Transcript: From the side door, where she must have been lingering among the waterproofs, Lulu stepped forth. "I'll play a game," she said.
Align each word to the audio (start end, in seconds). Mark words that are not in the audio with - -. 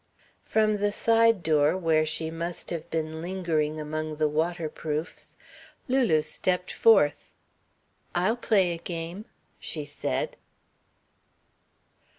From 0.43 0.77
the 0.77 0.91
side 0.91 1.43
door, 1.43 1.77
where 1.77 2.07
she 2.07 2.31
must 2.31 2.71
have 2.71 2.89
been 2.89 3.21
lingering 3.21 3.79
among 3.79 4.15
the 4.15 4.27
waterproofs, 4.27 5.35
Lulu 5.87 6.23
stepped 6.23 6.71
forth. 6.71 7.31
"I'll 8.15 8.35
play 8.35 8.73
a 8.73 8.79
game," 8.79 9.25
she 9.59 9.85
said. 9.85 10.37